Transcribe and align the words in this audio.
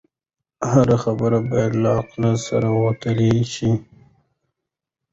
هره 0.71 0.97
خبره 1.03 1.39
باید 1.49 1.73
له 1.83 1.89
عقل 1.99 2.23
سره 2.47 2.67
وتلل 2.81 3.39
شي. 3.53 3.71